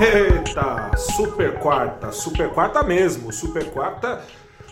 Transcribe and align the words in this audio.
Eita, 0.00 0.90
super 0.96 1.60
quarta, 1.60 2.10
super 2.10 2.50
quarta 2.50 2.82
mesmo, 2.82 3.32
super 3.32 3.70
quarta, 3.70 4.24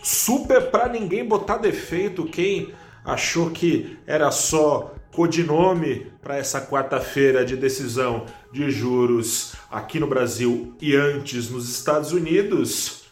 super 0.03 0.69
pra 0.69 0.89
ninguém 0.89 1.25
botar 1.25 1.57
defeito. 1.57 2.25
Quem 2.25 2.73
achou 3.05 3.49
que 3.49 3.97
era 4.05 4.29
só 4.31 4.93
codinome 5.15 6.11
para 6.21 6.35
essa 6.35 6.59
quarta-feira 6.59 7.45
de 7.45 7.55
decisão 7.55 8.25
de 8.51 8.69
juros 8.69 9.55
aqui 9.71 9.97
no 9.97 10.07
Brasil 10.07 10.75
e 10.81 10.93
antes 10.93 11.49
nos 11.49 11.69
Estados 11.69 12.11
Unidos, 12.11 13.03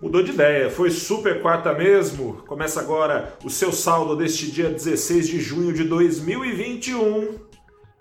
mudou 0.00 0.22
de 0.22 0.30
ideia. 0.30 0.70
Foi 0.70 0.90
super 0.90 1.42
quarta 1.42 1.74
mesmo. 1.74 2.42
Começa 2.46 2.80
agora 2.80 3.36
o 3.44 3.50
seu 3.50 3.72
saldo 3.72 4.16
deste 4.16 4.50
dia 4.50 4.70
16 4.70 5.28
de 5.28 5.38
junho 5.38 5.74
de 5.74 5.84
2021 5.84 7.49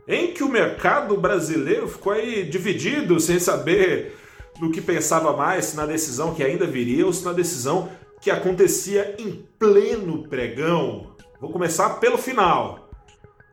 em 0.10 0.34
que 0.34 0.44
o 0.44 0.50
mercado 0.50 1.16
brasileiro 1.16 1.88
ficou 1.88 2.11
aí 2.11 2.43
dividido 2.43 3.20
sem 3.20 3.39
saber 3.39 4.18
no 4.60 4.71
que 4.71 4.82
pensava 4.82 5.38
mais, 5.38 5.65
se 5.65 5.78
na 5.78 5.86
decisão 5.86 6.34
que 6.34 6.43
ainda 6.43 6.65
viria 6.65 7.06
ou 7.06 7.14
se 7.14 7.24
na 7.24 7.32
decisão 7.32 7.89
que 8.20 8.32
acontecia 8.32 9.15
em 9.20 9.46
pleno 9.60 10.28
pregão. 10.28 11.15
Vou 11.39 11.51
começar 11.51 12.00
pelo 12.00 12.18
final. 12.18 12.89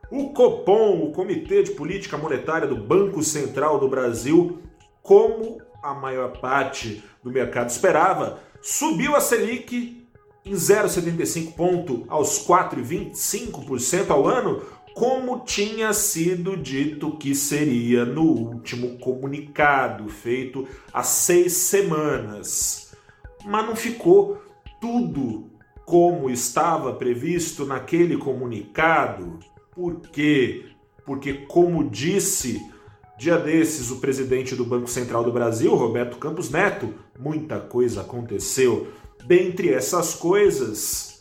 O 0.09 0.33
Copom, 0.33 1.03
o 1.03 1.11
Comitê 1.11 1.61
de 1.61 1.71
Política 1.71 2.17
Monetária 2.17 2.67
do 2.67 2.75
Banco 2.75 3.21
Central 3.21 3.79
do 3.79 3.87
Brasil, 3.87 4.59
como 5.03 5.61
a 5.83 5.93
maior 5.93 6.39
parte 6.39 7.03
do 7.23 7.31
mercado 7.31 7.69
esperava, 7.69 8.39
subiu 8.61 9.15
a 9.15 9.21
Selic 9.21 10.03
em 10.43 10.53
0,75 10.53 11.53
ponto 11.53 12.05
aos 12.07 12.45
4,25% 12.47 14.09
ao 14.09 14.27
ano, 14.27 14.61
como 14.97 15.41
tinha 15.41 15.93
sido 15.93 16.57
dito 16.57 17.17
que 17.17 17.35
seria 17.35 18.03
no 18.03 18.23
último 18.23 18.97
comunicado, 18.97 20.09
feito 20.09 20.67
há 20.91 21.03
seis 21.03 21.53
semanas. 21.53 22.95
Mas 23.45 23.63
não 23.67 23.75
ficou 23.75 24.41
tudo 24.81 25.51
como 25.85 26.31
estava 26.31 26.91
previsto 26.93 27.63
naquele 27.63 28.17
comunicado. 28.17 29.37
Por 29.71 30.01
quê? 30.01 30.65
Porque, 31.05 31.45
como 31.45 31.87
disse 31.87 32.59
dia 33.19 33.37
desses 33.37 33.91
o 33.91 33.97
presidente 33.97 34.55
do 34.55 34.65
Banco 34.65 34.89
Central 34.89 35.23
do 35.23 35.31
Brasil, 35.31 35.75
Roberto 35.75 36.17
Campos 36.17 36.49
Neto, 36.49 36.91
muita 37.19 37.59
coisa 37.59 38.01
aconteceu. 38.01 38.87
Dentre 39.27 39.71
essas 39.71 40.15
coisas, 40.15 41.16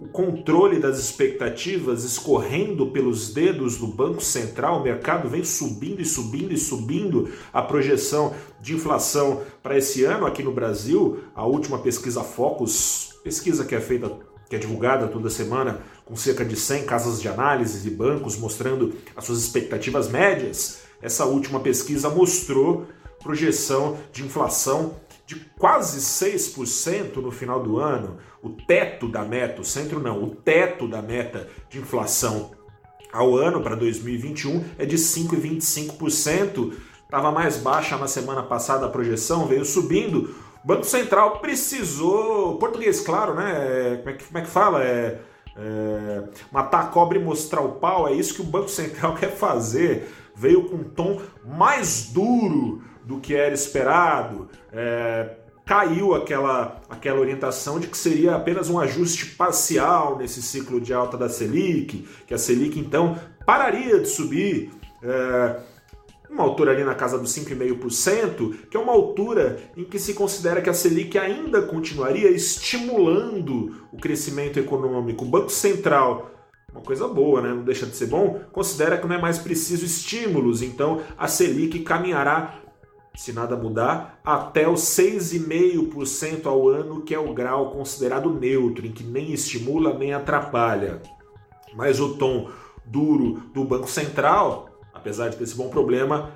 o 0.00 0.06
controle 0.06 0.78
das 0.78 0.98
expectativas 0.98 2.04
escorrendo 2.04 2.86
pelos 2.92 3.34
dedos 3.34 3.78
do 3.78 3.88
Banco 3.88 4.22
Central, 4.22 4.78
o 4.78 4.82
mercado 4.82 5.28
vem 5.28 5.42
subindo 5.42 6.00
e 6.00 6.04
subindo 6.04 6.52
e 6.52 6.56
subindo 6.56 7.28
a 7.52 7.60
projeção 7.60 8.32
de 8.60 8.74
inflação 8.74 9.42
para 9.60 9.76
esse 9.76 10.04
ano 10.04 10.24
aqui 10.24 10.42
no 10.42 10.52
Brasil. 10.52 11.24
A 11.34 11.44
última 11.44 11.78
pesquisa 11.78 12.22
Focus, 12.22 13.18
pesquisa 13.24 13.64
que 13.64 13.74
é 13.74 13.80
feita, 13.80 14.12
que 14.48 14.54
é 14.54 14.58
divulgada 14.58 15.08
toda 15.08 15.28
semana, 15.28 15.80
com 16.04 16.14
cerca 16.14 16.44
de 16.44 16.54
100 16.54 16.84
casas 16.84 17.20
de 17.20 17.28
análise 17.28 17.86
e 17.86 17.90
bancos 17.90 18.38
mostrando 18.38 18.94
as 19.16 19.24
suas 19.24 19.40
expectativas 19.40 20.08
médias. 20.08 20.82
Essa 21.02 21.24
última 21.24 21.58
pesquisa 21.58 22.08
mostrou 22.08 22.86
projeção 23.20 23.98
de 24.12 24.22
inflação 24.22 24.94
de 25.28 25.34
quase 25.58 26.00
6% 26.00 27.16
no 27.16 27.30
final 27.30 27.62
do 27.62 27.76
ano, 27.76 28.16
o 28.42 28.48
teto 28.48 29.06
da 29.06 29.22
meta, 29.22 29.60
o 29.60 29.64
centro 29.64 30.00
não, 30.00 30.24
o 30.24 30.30
teto 30.34 30.88
da 30.88 31.02
meta 31.02 31.46
de 31.68 31.78
inflação 31.78 32.52
ao 33.12 33.36
ano 33.36 33.60
para 33.60 33.76
2021 33.76 34.64
é 34.78 34.86
de 34.86 34.96
5,25%. 34.96 36.72
Estava 37.04 37.30
mais 37.30 37.58
baixa 37.58 37.98
na 37.98 38.08
semana 38.08 38.42
passada 38.42 38.86
a 38.86 38.88
projeção, 38.88 39.46
veio 39.46 39.66
subindo. 39.66 40.34
O 40.64 40.66
Banco 40.66 40.84
Central 40.84 41.40
precisou, 41.40 42.56
português 42.56 43.00
claro, 43.00 43.34
né? 43.34 43.98
Como 43.98 44.08
é 44.08 44.12
que, 44.14 44.24
como 44.24 44.38
é 44.38 44.40
que 44.40 44.48
fala? 44.48 44.82
É, 44.82 45.20
é, 45.58 46.24
matar 46.50 46.84
a 46.84 46.86
cobra 46.86 47.18
e 47.18 47.22
mostrar 47.22 47.60
o 47.60 47.72
pau, 47.72 48.08
é 48.08 48.14
isso 48.14 48.32
que 48.32 48.40
o 48.40 48.44
Banco 48.44 48.70
Central 48.70 49.12
quer 49.20 49.36
fazer. 49.36 50.08
Veio 50.34 50.64
com 50.70 50.76
um 50.76 50.84
tom 50.84 51.20
mais 51.44 52.04
duro 52.04 52.87
do 53.08 53.18
que 53.18 53.34
era 53.34 53.54
esperado. 53.54 54.50
É, 54.70 55.30
caiu 55.64 56.14
aquela, 56.14 56.78
aquela 56.90 57.18
orientação 57.18 57.80
de 57.80 57.86
que 57.86 57.96
seria 57.96 58.36
apenas 58.36 58.68
um 58.68 58.78
ajuste 58.78 59.26
parcial 59.34 60.18
nesse 60.18 60.42
ciclo 60.42 60.78
de 60.78 60.92
alta 60.92 61.16
da 61.16 61.26
Selic, 61.26 62.06
que 62.26 62.34
a 62.34 62.38
Selic 62.38 62.78
então 62.78 63.18
pararia 63.46 63.98
de 63.98 64.08
subir. 64.08 64.70
É, 65.02 65.60
uma 66.28 66.42
altura 66.42 66.72
ali 66.72 66.84
na 66.84 66.94
casa 66.94 67.18
dos 67.18 67.34
5,5%, 67.34 68.68
que 68.70 68.76
é 68.76 68.80
uma 68.80 68.92
altura 68.92 69.58
em 69.74 69.82
que 69.82 69.98
se 69.98 70.12
considera 70.12 70.60
que 70.60 70.68
a 70.68 70.74
Selic 70.74 71.16
ainda 71.16 71.62
continuaria 71.62 72.30
estimulando 72.30 73.86
o 73.90 73.96
crescimento 73.96 74.58
econômico. 74.58 75.24
O 75.24 75.28
Banco 75.28 75.48
Central, 75.48 76.30
uma 76.70 76.82
coisa 76.82 77.08
boa, 77.08 77.40
né? 77.40 77.48
não 77.48 77.62
deixa 77.62 77.86
de 77.86 77.96
ser 77.96 78.08
bom, 78.08 78.42
considera 78.52 78.98
que 78.98 79.06
não 79.06 79.16
é 79.16 79.18
mais 79.18 79.38
preciso 79.38 79.86
estímulos, 79.86 80.60
então 80.60 81.00
a 81.16 81.26
Selic 81.26 81.78
caminhará 81.78 82.60
se 83.16 83.32
nada 83.32 83.56
mudar, 83.56 84.20
até 84.24 84.68
os 84.68 84.82
6,5% 84.82 86.46
ao 86.46 86.68
ano, 86.68 87.02
que 87.02 87.14
é 87.14 87.18
o 87.18 87.34
grau 87.34 87.72
considerado 87.72 88.32
neutro, 88.32 88.86
em 88.86 88.92
que 88.92 89.02
nem 89.02 89.32
estimula 89.32 89.96
nem 89.96 90.14
atrapalha. 90.14 91.02
Mas 91.74 92.00
o 92.00 92.14
tom 92.16 92.50
duro 92.84 93.42
do 93.52 93.64
Banco 93.64 93.88
Central, 93.88 94.68
apesar 94.94 95.28
de 95.28 95.36
ter 95.36 95.44
esse 95.44 95.54
bom 95.54 95.68
problema, 95.68 96.32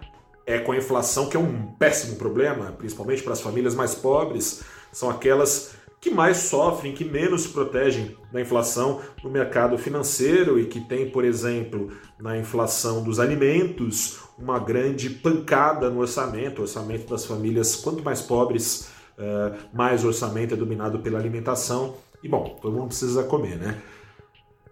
é 0.46 0.58
com 0.58 0.72
a 0.72 0.76
inflação, 0.76 1.28
que 1.28 1.36
é 1.36 1.40
um 1.40 1.66
péssimo 1.78 2.16
problema, 2.16 2.72
principalmente 2.72 3.22
para 3.22 3.32
as 3.32 3.40
famílias 3.40 3.74
mais 3.74 3.94
pobres, 3.94 4.62
são 4.90 5.08
aquelas 5.08 5.74
que 6.02 6.10
mais 6.10 6.38
sofrem, 6.38 6.92
que 6.92 7.04
menos 7.04 7.42
se 7.42 7.50
protegem 7.50 8.16
da 8.32 8.40
inflação 8.40 9.00
no 9.22 9.30
mercado 9.30 9.78
financeiro 9.78 10.58
e 10.58 10.66
que 10.66 10.80
tem, 10.80 11.08
por 11.08 11.24
exemplo, 11.24 11.92
na 12.18 12.36
inflação 12.36 13.04
dos 13.04 13.20
alimentos, 13.20 14.18
uma 14.36 14.58
grande 14.58 15.08
pancada 15.08 15.88
no 15.88 16.00
orçamento, 16.00 16.58
o 16.58 16.62
orçamento 16.62 17.08
das 17.08 17.24
famílias, 17.24 17.76
quanto 17.76 18.02
mais 18.02 18.20
pobres, 18.20 18.90
eh, 19.16 19.52
mais 19.72 20.04
orçamento 20.04 20.54
é 20.54 20.56
dominado 20.56 20.98
pela 20.98 21.20
alimentação. 21.20 21.94
E 22.20 22.28
bom, 22.28 22.58
todo 22.60 22.74
mundo 22.74 22.88
precisa 22.88 23.22
comer, 23.22 23.56
né? 23.56 23.80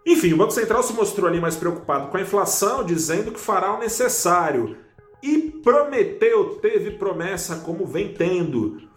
Enfim, 0.04 0.32
o 0.32 0.36
Banco 0.36 0.50
Central 0.50 0.82
se 0.82 0.92
mostrou 0.92 1.28
ali 1.28 1.40
mais 1.40 1.54
preocupado 1.54 2.08
com 2.08 2.16
a 2.16 2.22
inflação, 2.22 2.84
dizendo 2.84 3.30
que 3.30 3.38
fará 3.38 3.76
o 3.76 3.78
necessário. 3.78 4.76
E 5.22 5.38
prometeu, 5.62 6.56
teve 6.56 6.90
promessa, 6.92 7.60
como 7.60 7.86
vem 7.86 8.12
tendo, 8.12 8.89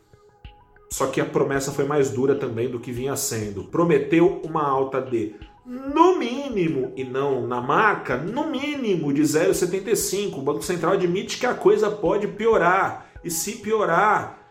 só 0.93 1.07
que 1.07 1.19
a 1.19 1.25
promessa 1.25 1.71
foi 1.71 1.85
mais 1.85 2.11
dura 2.11 2.35
também 2.35 2.69
do 2.69 2.79
que 2.79 2.91
vinha 2.91 3.15
sendo. 3.15 3.63
Prometeu 3.63 4.39
uma 4.45 4.63
alta 4.63 5.01
de 5.01 5.33
no 5.65 6.19
mínimo, 6.19 6.93
e 6.95 7.03
não 7.03 7.47
na 7.47 7.59
marca, 7.59 8.15
no 8.15 8.45
mínimo 8.45 9.11
de 9.11 9.23
0,75. 9.23 10.37
O 10.37 10.41
Banco 10.43 10.61
Central 10.61 10.93
admite 10.93 11.39
que 11.39 11.47
a 11.47 11.55
coisa 11.55 11.89
pode 11.89 12.27
piorar. 12.27 13.07
E 13.23 13.31
se 13.31 13.53
piorar, 13.53 14.42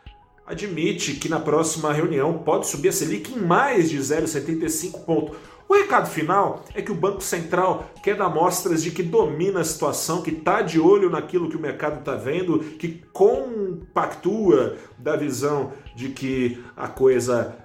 admite 0.46 1.14
que 1.14 1.28
na 1.28 1.40
próxima 1.40 1.92
reunião 1.92 2.38
pode 2.38 2.66
subir 2.66 2.88
a 2.88 2.92
Selic 2.92 3.32
em 3.32 3.40
mais 3.40 3.90
de 3.90 3.98
0,75 3.98 5.04
ponto. 5.04 5.36
O 5.68 5.74
recado 5.74 6.10
final 6.10 6.64
é 6.74 6.82
que 6.82 6.92
o 6.92 6.94
Banco 6.94 7.22
Central 7.22 7.90
quer 8.02 8.16
dar 8.16 8.28
mostras 8.28 8.82
de 8.82 8.90
que 8.90 9.02
domina 9.02 9.60
a 9.60 9.64
situação, 9.64 10.20
que 10.20 10.30
está 10.30 10.60
de 10.60 10.78
olho 10.78 11.08
naquilo 11.08 11.48
que 11.48 11.56
o 11.56 11.60
mercado 11.60 12.00
está 12.00 12.14
vendo, 12.14 12.58
que 12.58 13.02
compactua 13.12 14.76
da 14.98 15.16
visão 15.16 15.72
de 15.94 16.10
que 16.10 16.62
a 16.76 16.88
coisa 16.88 17.56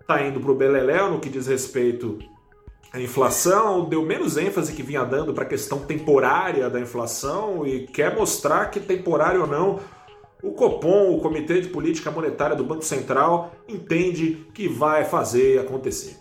está 0.00 0.22
indo 0.22 0.38
para 0.38 0.52
o 0.52 0.54
beleléu 0.54 1.10
no 1.10 1.18
que 1.18 1.28
diz 1.28 1.48
respeito 1.48 2.18
à 2.92 3.00
inflação, 3.00 3.88
deu 3.88 4.02
menos 4.02 4.36
ênfase 4.36 4.72
que 4.72 4.82
vinha 4.82 5.02
dando 5.02 5.34
para 5.34 5.42
a 5.42 5.48
questão 5.48 5.80
temporária 5.80 6.70
da 6.70 6.78
inflação 6.78 7.66
e 7.66 7.86
quer 7.88 8.14
mostrar 8.14 8.66
que 8.66 8.78
temporário 8.78 9.40
ou 9.40 9.46
não, 9.48 9.80
o 10.42 10.52
Copom, 10.52 11.16
o 11.16 11.20
Comitê 11.20 11.60
de 11.60 11.68
Política 11.68 12.10
Monetária 12.10 12.56
do 12.56 12.64
Banco 12.64 12.84
Central, 12.84 13.52
entende 13.68 14.46
que 14.52 14.68
vai 14.68 15.04
fazer 15.04 15.58
acontecer. 15.58 16.16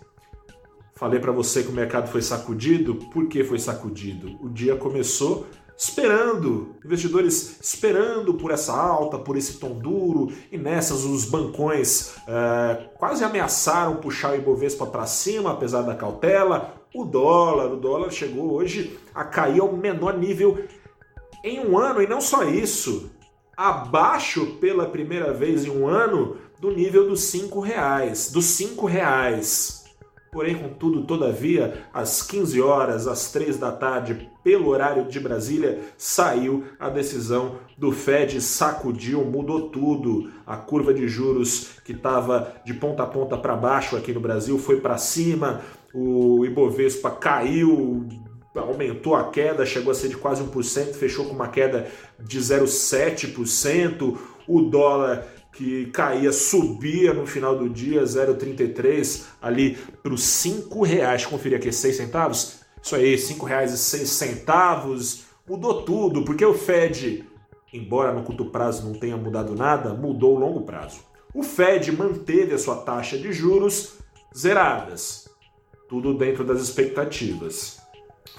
Falei 0.94 1.20
para 1.20 1.32
você 1.32 1.62
que 1.62 1.70
o 1.70 1.74
mercado 1.74 2.08
foi 2.08 2.22
sacudido. 2.22 2.96
Por 3.12 3.28
que 3.28 3.44
foi 3.44 3.60
sacudido? 3.60 4.38
O 4.42 4.50
dia 4.50 4.78
começou 4.78 5.46
esperando, 5.78 6.74
investidores 6.86 7.60
esperando 7.62 8.36
por 8.36 8.52
essa 8.52 8.74
alta, 8.74 9.18
por 9.18 9.36
esse 9.36 9.60
tom 9.60 9.78
duro, 9.78 10.32
e 10.50 10.58
nessas 10.58 11.04
os 11.04 11.26
bancões 11.26 12.16
é, 12.28 12.90
quase 12.98 13.26
ameaçaram 13.26 13.98
puxar 13.98 14.32
o 14.32 14.36
Ibovespa 14.36 14.86
para 14.86 15.06
cima, 15.06 15.52
apesar 15.52 15.82
da 15.82 15.94
cautela. 15.94 16.76
O 16.94 17.04
dólar, 17.04 17.74
o 17.74 17.76
dólar 17.76 18.10
chegou 18.10 18.54
hoje 18.54 18.98
a 19.14 19.26
cair 19.26 19.60
ao 19.60 19.74
menor 19.74 20.18
nível 20.18 20.64
em 21.44 21.60
um 21.60 21.78
ano, 21.78 22.02
e 22.02 22.08
não 22.08 22.22
só 22.22 22.44
isso, 22.44 23.12
abaixo 23.56 24.58
pela 24.60 24.86
primeira 24.86 25.34
vez 25.34 25.66
em 25.66 25.70
um 25.70 25.88
ano 25.88 26.38
do 26.60 26.72
nível 26.72 27.08
dos 27.08 27.22
cinco 27.22 27.60
reais, 27.60 28.32
dos 28.32 28.46
cinco 28.46 28.86
reais. 28.86 29.86
Porém, 30.36 30.58
contudo, 30.58 31.04
todavia, 31.04 31.86
às 31.94 32.22
15 32.22 32.60
horas, 32.62 33.08
às 33.08 33.32
3 33.32 33.58
da 33.58 33.72
tarde, 33.72 34.30
pelo 34.44 34.68
horário 34.68 35.06
de 35.06 35.18
Brasília, 35.18 35.80
saiu 35.98 36.66
a 36.78 36.90
decisão 36.90 37.56
do 37.78 37.94
Fed, 37.94 38.42
sacudiu, 38.42 39.24
mudou 39.24 39.70
tudo. 39.70 40.30
A 40.46 40.58
curva 40.58 40.94
de 40.94 41.08
juros 41.08 41.80
que 41.86 41.94
estava 41.94 42.54
de 42.66 42.74
ponta 42.74 43.04
a 43.04 43.08
ponta 43.08 43.38
para 43.38 43.56
baixo 43.56 43.96
aqui 43.96 44.12
no 44.12 44.20
Brasil 44.20 44.60
foi 44.60 44.82
para 44.82 44.98
cima, 44.98 45.62
o 45.94 46.46
Ibovespa 46.46 47.12
caiu, 47.12 48.06
aumentou 48.56 49.16
a 49.16 49.30
queda, 49.30 49.66
chegou 49.66 49.92
a 49.92 49.96
ser 49.96 50.10
de 50.10 50.18
quase 50.18 50.44
1%, 50.44 50.94
fechou 50.94 51.26
com 51.26 51.34
uma 51.34 51.48
queda 51.48 51.88
de 52.20 52.40
0,7%. 52.40 54.18
O 54.48 54.62
dólar 54.62 55.28
que 55.54 55.88
caía, 55.88 56.32
subia 56.32 57.14
no 57.14 57.26
final 57.26 57.58
do 57.58 57.70
dia, 57.70 58.04
0,33 58.04 59.24
ali 59.42 59.78
para 60.04 60.14
os 60.14 60.24
5 60.24 60.84
reais. 60.84 61.26
Conferir 61.26 61.58
aqui, 61.58 61.72
6 61.72 61.96
centavos? 61.96 62.60
Isso 62.82 62.96
aí, 62.96 63.16
R$ 63.16 63.18
5,06 63.18 65.22
mudou 65.48 65.84
tudo, 65.84 66.24
porque 66.24 66.46
o 66.46 66.54
Fed, 66.54 67.26
embora 67.74 68.12
no 68.12 68.24
curto 68.24 68.46
prazo 68.46 68.86
não 68.86 68.94
tenha 68.94 69.18
mudado 69.18 69.56
nada, 69.56 69.94
mudou 69.94 70.36
o 70.36 70.40
longo 70.40 70.62
prazo. 70.62 71.00
O 71.34 71.44
Fed 71.44 71.92
manteve 71.92 72.54
a 72.54 72.58
sua 72.58 72.78
taxa 72.78 73.18
de 73.18 73.32
juros 73.32 73.94
zeradas, 74.36 75.30
tudo 75.88 76.18
dentro 76.18 76.44
das 76.44 76.62
expectativas. 76.62 77.80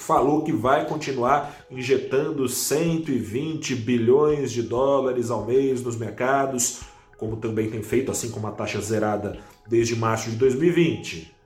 Falou 0.07 0.43
que 0.43 0.53
vai 0.53 0.87
continuar 0.87 1.67
injetando 1.71 2.49
120 2.49 3.75
bilhões 3.75 4.53
de 4.53 4.63
dólares 4.63 5.31
ao 5.31 5.45
mês 5.45 5.83
nos 5.83 5.97
mercados, 5.97 6.83
como 7.19 7.37
também 7.37 7.69
tem 7.69 7.83
feito, 7.83 8.11
assim 8.13 8.31
como 8.31 8.47
a 8.47 8.53
taxa 8.53 8.81
zerada 8.81 9.39
desde 9.69 9.97
março 9.97 10.31
de 10.31 10.37
2020 10.37 11.37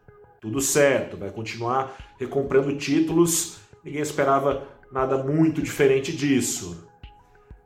tudo 0.41 0.61
certo, 0.61 1.19
vai 1.19 1.31
continuar 1.31 2.15
recomprando 2.19 2.75
títulos, 2.77 3.59
ninguém 3.85 4.01
esperava 4.01 4.67
nada 4.91 5.23
muito 5.23 5.61
diferente 5.61 6.17
disso. 6.17 6.89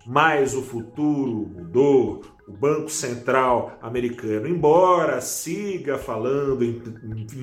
Mas 0.05 0.55
o 0.55 0.63
futuro 0.63 1.49
mudou. 1.55 2.23
O 2.47 2.53
Banco 2.53 2.91
Central 2.91 3.79
americano, 3.81 4.47
embora 4.47 5.21
siga 5.21 5.97
falando 5.97 6.63
em 6.63 6.83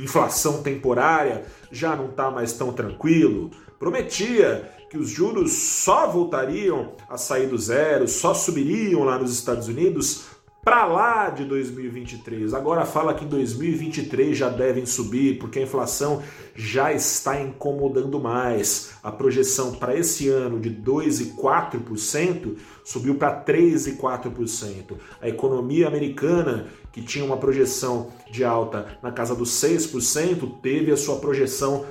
inflação 0.03 0.61
temporária, 0.61 1.43
já 1.71 1.95
não 1.95 2.09
está 2.09 2.29
mais 2.29 2.53
tão 2.53 2.71
tranquilo. 2.71 3.49
Prometia 3.79 4.69
que 4.91 4.97
os 4.97 5.09
juros 5.09 5.51
só 5.53 6.05
voltariam 6.05 6.95
a 7.09 7.17
sair 7.17 7.47
do 7.47 7.57
zero, 7.57 8.07
só 8.07 8.33
subiriam 8.33 9.03
lá 9.03 9.17
nos 9.17 9.33
Estados 9.33 9.67
Unidos 9.67 10.25
para 10.63 10.85
lá 10.85 11.29
de 11.29 11.43
2023. 11.43 12.53
Agora 12.53 12.85
fala 12.85 13.13
que 13.13 13.25
em 13.25 13.27
2023 13.27 14.37
já 14.37 14.47
devem 14.47 14.85
subir, 14.85 15.39
porque 15.39 15.59
a 15.59 15.63
inflação 15.63 16.21
já 16.55 16.93
está 16.93 17.41
incomodando 17.41 18.19
mais. 18.19 18.93
A 19.01 19.11
projeção 19.11 19.73
para 19.73 19.95
esse 19.95 20.29
ano 20.29 20.59
de 20.59 20.69
2,4% 20.69 22.57
subiu 22.83 23.15
para 23.15 23.43
3,4%. 23.43 24.97
A 25.19 25.27
economia 25.27 25.87
americana, 25.87 26.67
que 26.91 27.01
tinha 27.01 27.25
uma 27.25 27.37
projeção 27.37 28.09
de 28.29 28.43
alta 28.43 28.99
na 29.01 29.11
casa 29.11 29.33
dos 29.33 29.49
6%, 29.49 30.61
teve 30.61 30.91
a 30.91 30.97
sua 30.97 31.17
projeção 31.17 31.85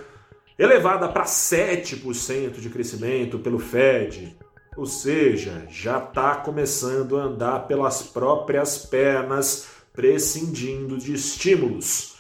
elevada 0.57 1.09
para 1.09 1.25
7% 1.25 2.61
de 2.61 2.69
crescimento 2.69 3.39
pelo 3.39 3.59
Fed. 3.59 4.37
Ou 4.81 4.87
seja, 4.87 5.67
já 5.69 5.99
está 5.99 6.37
começando 6.37 7.19
a 7.19 7.25
andar 7.25 7.67
pelas 7.67 8.03
próprias 8.03 8.79
pernas, 8.79 9.69
prescindindo 9.93 10.97
de 10.97 11.13
estímulos. 11.13 12.15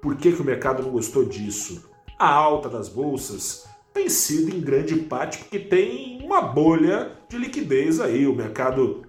Por 0.00 0.14
que, 0.14 0.30
que 0.30 0.40
o 0.40 0.44
mercado 0.44 0.84
não 0.84 0.92
gostou 0.92 1.24
disso? 1.24 1.90
A 2.16 2.30
alta 2.30 2.68
das 2.68 2.88
bolsas 2.88 3.66
tem 3.92 4.08
sido 4.08 4.54
em 4.54 4.60
grande 4.60 4.94
parte 5.00 5.38
porque 5.38 5.58
tem 5.58 6.24
uma 6.24 6.40
bolha 6.40 7.10
de 7.28 7.36
liquidez 7.36 7.98
aí. 7.98 8.24
O 8.28 8.36
mercado 8.36 9.02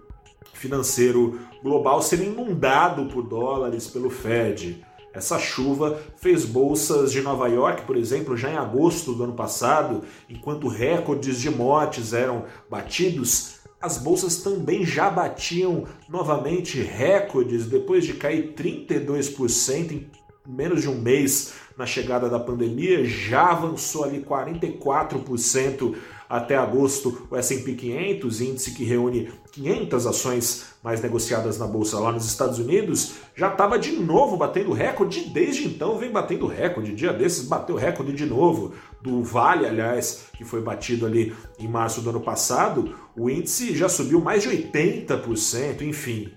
financeiro 0.52 1.40
global 1.62 2.02
sendo 2.02 2.24
inundado 2.24 3.06
por 3.14 3.22
dólares 3.22 3.86
pelo 3.86 4.10
Fed. 4.10 4.84
Essa 5.14 5.40
chuva 5.40 6.00
fez 6.18 6.46
bolsas 6.46 7.12
de 7.12 7.22
Nova 7.22 7.48
York, 7.48 7.84
por 7.84 7.98
exemplo, 7.98 8.38
já 8.38 8.52
em 8.52 8.58
agosto 8.58 9.14
do 9.14 9.24
ano 9.24 9.34
passado, 9.34 10.04
enquanto 10.30 10.68
recordes 10.68 11.40
de 11.40 11.50
mortes 11.50 12.14
eram 12.14 12.46
batidos, 12.70 13.60
as 13.82 13.98
bolsas 13.98 14.38
também 14.38 14.86
já 14.86 15.10
batiam 15.10 15.86
novamente 16.08 16.82
recordes 16.82 17.66
depois 17.66 18.06
de 18.06 18.14
cair 18.14 18.54
32% 18.54 19.92
em 19.92 20.12
menos 20.46 20.82
de 20.82 20.90
um 20.90 21.00
mês 21.00 21.54
na 21.78 21.86
chegada 21.86 22.30
da 22.30 22.40
pandemia, 22.40 23.06
já 23.06 23.52
avançou 23.52 24.04
ali 24.04 24.22
44% 24.22 25.96
até 26.30 26.56
agosto 26.56 27.28
o 27.32 27.36
S&P 27.36 27.74
500, 27.74 28.42
índice 28.42 28.72
que 28.72 28.84
reúne 28.84 29.34
500 29.52 30.06
ações 30.06 30.66
mais 30.84 31.02
negociadas 31.02 31.58
na 31.58 31.66
bolsa 31.66 32.00
lá 32.00 32.12
nos 32.12 32.26
Estados 32.26 32.60
Unidos, 32.60 33.16
já 33.36 33.52
estava 33.52 33.80
de 33.80 33.94
novo 33.94 34.38
batendo 34.38 34.72
recorde, 34.72 35.30
desde 35.30 35.68
então 35.68 35.98
vem 35.98 36.12
batendo 36.12 36.46
recorde, 36.46 36.94
dia 36.94 37.12
desses 37.12 37.48
bateu 37.48 37.76
recorde 37.76 38.14
de 38.14 38.26
novo, 38.26 38.74
do 39.02 39.24
Vale, 39.24 39.66
aliás, 39.66 40.26
que 40.38 40.46
foi 40.46 40.62
batido 40.62 41.06
ali 41.06 41.36
em 41.58 41.68
março 41.68 42.02
do 42.02 42.12
ano 42.12 42.22
passado, 42.22 42.96
o 43.18 43.30
índice 43.30 43.76
já 43.76 43.90
subiu 43.90 44.22
mais 44.22 44.44
de 44.44 44.50
80%, 44.50 45.82
enfim. 45.82 46.32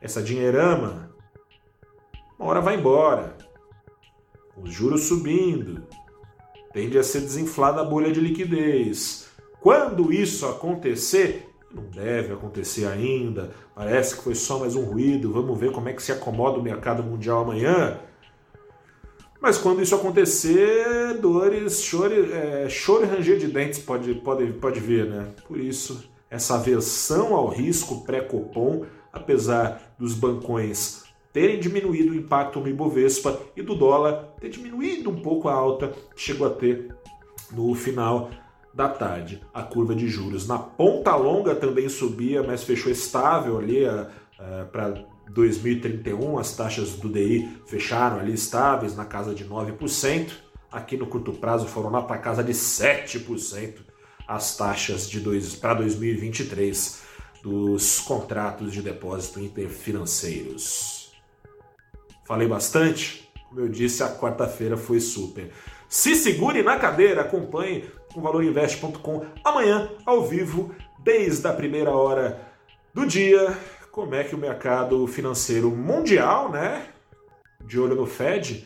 Essa 0.00 0.22
dinheirama, 0.22 1.10
uma 2.38 2.48
hora 2.48 2.60
vai 2.60 2.76
embora. 2.76 3.36
Os 4.56 4.72
juros 4.72 5.04
subindo, 5.04 5.82
tende 6.72 6.98
a 6.98 7.02
ser 7.02 7.20
desinflada 7.20 7.80
a 7.80 7.84
bolha 7.84 8.12
de 8.12 8.20
liquidez. 8.20 9.28
Quando 9.60 10.12
isso 10.12 10.46
acontecer, 10.46 11.48
não 11.72 11.84
deve 11.84 12.32
acontecer 12.32 12.86
ainda, 12.86 13.50
parece 13.74 14.16
que 14.16 14.22
foi 14.22 14.34
só 14.34 14.58
mais 14.58 14.74
um 14.74 14.82
ruído, 14.82 15.32
vamos 15.32 15.58
ver 15.58 15.72
como 15.72 15.88
é 15.88 15.92
que 15.92 16.02
se 16.02 16.12
acomoda 16.12 16.58
o 16.58 16.62
mercado 16.62 17.02
mundial 17.02 17.42
amanhã. 17.42 17.98
Mas 19.40 19.56
quando 19.56 19.82
isso 19.82 19.94
acontecer, 19.94 21.14
dores, 21.18 21.82
choro, 21.82 22.12
é, 22.32 22.68
choro 22.68 23.04
e 23.04 23.08
ranger 23.08 23.38
de 23.38 23.46
dentes 23.46 23.78
pode, 23.78 24.14
pode, 24.16 24.52
pode 24.52 24.80
vir, 24.80 25.06
né? 25.06 25.28
Por 25.48 25.58
isso, 25.58 26.04
essa 26.30 26.56
aversão 26.56 27.34
ao 27.34 27.48
risco 27.48 28.04
pré-copom, 28.04 28.84
apesar 29.12 29.94
dos 29.98 30.14
bancões 30.14 31.09
terem 31.32 31.60
diminuído 31.60 32.12
o 32.12 32.16
impacto 32.16 32.60
no 32.60 32.68
Ibovespa 32.68 33.40
e 33.56 33.62
do 33.62 33.74
dólar 33.74 34.34
ter 34.40 34.48
diminuído 34.48 35.10
um 35.10 35.20
pouco 35.20 35.48
a 35.48 35.54
alta 35.54 35.88
que 36.14 36.20
chegou 36.20 36.46
a 36.46 36.50
ter 36.50 36.94
no 37.52 37.74
final 37.74 38.30
da 38.72 38.88
tarde. 38.88 39.42
A 39.52 39.62
curva 39.62 39.94
de 39.94 40.08
juros 40.08 40.46
na 40.46 40.58
ponta 40.58 41.14
longa 41.16 41.54
também 41.54 41.88
subia, 41.88 42.42
mas 42.42 42.62
fechou 42.62 42.90
estável 42.90 43.58
ali 43.58 43.84
uh, 43.84 44.06
para 44.70 45.04
2031. 45.30 46.38
As 46.38 46.56
taxas 46.56 46.94
do 46.94 47.08
DI 47.08 47.48
fecharam 47.66 48.18
ali 48.18 48.32
estáveis 48.32 48.96
na 48.96 49.04
casa 49.04 49.34
de 49.34 49.44
9%. 49.44 50.30
Aqui 50.70 50.96
no 50.96 51.06
curto 51.06 51.32
prazo 51.32 51.66
foram 51.66 51.90
lá 51.90 52.02
para 52.02 52.18
casa 52.18 52.44
de 52.44 52.52
7% 52.52 53.90
as 54.30 54.56
taxas 54.56 55.10
de 55.10 55.20
para 55.56 55.74
2023 55.74 57.00
dos 57.42 57.98
contratos 57.98 58.72
de 58.72 58.80
depósito 58.80 59.40
interfinanceiros. 59.40 60.99
Falei 62.30 62.46
bastante? 62.46 63.28
Como 63.48 63.60
eu 63.60 63.68
disse, 63.68 64.04
a 64.04 64.08
quarta-feira 64.08 64.76
foi 64.76 65.00
super. 65.00 65.50
Se 65.88 66.14
segure 66.14 66.62
na 66.62 66.76
cadeira, 66.76 67.22
acompanhe 67.22 67.90
com 68.14 68.20
valorinvest.com 68.20 69.26
amanhã 69.42 69.90
ao 70.06 70.24
vivo, 70.24 70.72
desde 71.00 71.44
a 71.48 71.52
primeira 71.52 71.90
hora 71.90 72.40
do 72.94 73.04
dia, 73.04 73.58
como 73.90 74.14
é 74.14 74.22
que 74.22 74.36
o 74.36 74.38
mercado 74.38 75.04
financeiro 75.08 75.72
mundial, 75.72 76.52
né, 76.52 76.86
de 77.66 77.80
olho 77.80 77.96
no 77.96 78.06
Fed, 78.06 78.64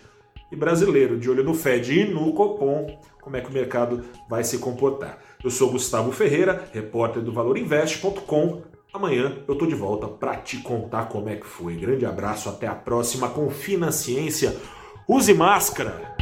e 0.52 0.54
brasileiro, 0.54 1.18
de 1.18 1.30
olho 1.30 1.42
no 1.42 1.54
Fed 1.54 2.00
e 2.00 2.04
no 2.04 2.35
Copom, 2.35 3.00
como 3.23 3.35
é 3.38 3.40
que 3.40 3.49
o 3.49 3.54
mercado 3.54 4.04
vai 4.28 4.44
se 4.44 4.59
comportar. 4.59 5.18
Eu 5.42 5.50
sou 5.50 5.71
Gustavo 5.71 6.12
Ferreira, 6.12 6.68
repórter 6.71 7.23
do 7.23 7.33
valorinvest.com 7.33 8.73
Amanhã 8.94 9.38
eu 9.48 9.58
tô 9.58 9.66
de 9.66 9.74
volta 9.74 10.06
para 10.06 10.36
te 10.36 10.58
contar 10.58 11.08
como 11.08 11.28
é 11.28 11.34
que 11.34 11.44
foi. 11.44 11.74
Grande 11.74 12.06
abraço, 12.06 12.48
até 12.48 12.68
a 12.68 12.76
próxima. 12.76 13.28
Confie 13.28 13.76
na 13.76 13.90
ciência, 13.90 14.56
use 15.08 15.34
máscara. 15.34 16.14